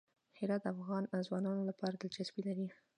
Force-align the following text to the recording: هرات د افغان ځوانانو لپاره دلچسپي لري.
هرات 0.37 0.61
د 0.63 0.67
افغان 0.73 1.03
ځوانانو 1.27 1.63
لپاره 1.69 1.93
دلچسپي 1.95 2.41
لري. 2.47 2.67